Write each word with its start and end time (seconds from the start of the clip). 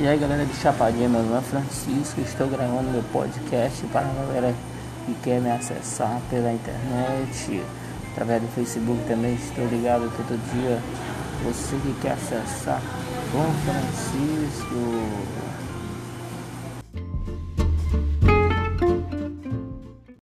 E 0.00 0.08
aí 0.08 0.18
galera 0.18 0.46
de 0.46 0.54
Chapadinha, 0.54 1.10
meu 1.10 1.22
nome 1.22 1.36
é 1.36 1.42
Francisco, 1.42 2.22
estou 2.22 2.48
gravando 2.48 2.90
meu 2.90 3.02
podcast 3.12 3.84
para 3.88 4.00
a 4.00 4.12
galera 4.14 4.54
que 5.04 5.14
quer 5.22 5.42
me 5.42 5.50
acessar 5.50 6.18
pela 6.30 6.50
internet, 6.50 7.62
através 8.10 8.40
do 8.40 8.48
Facebook 8.48 8.98
também 9.06 9.34
estou 9.34 9.66
ligado 9.66 10.10
todo 10.16 10.40
dia. 10.54 10.80
Você 11.44 11.76
que 11.76 11.94
quer 12.00 12.12
acessar 12.12 12.80
Bom 13.30 13.52
Francisco 13.66 14.74